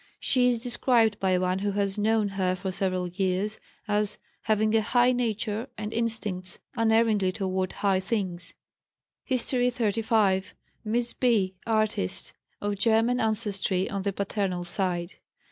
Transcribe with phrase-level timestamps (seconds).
[0.19, 4.81] She is described by one who has known her for several years as "having a
[4.81, 8.55] high nature, and instincts unerringly toward high things."
[9.25, 10.53] HISTORY XXXV.
[10.83, 15.17] Miss B., artist, of German ancestry on the paternal side.